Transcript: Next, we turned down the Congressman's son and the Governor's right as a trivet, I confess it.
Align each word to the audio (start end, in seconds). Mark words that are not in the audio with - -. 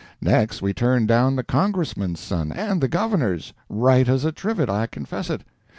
Next, 0.19 0.63
we 0.63 0.73
turned 0.73 1.07
down 1.07 1.35
the 1.35 1.43
Congressman's 1.43 2.19
son 2.19 2.51
and 2.51 2.81
the 2.81 2.87
Governor's 2.87 3.53
right 3.69 4.09
as 4.09 4.25
a 4.25 4.31
trivet, 4.31 4.67
I 4.67 4.87
confess 4.87 5.29
it. 5.29 5.43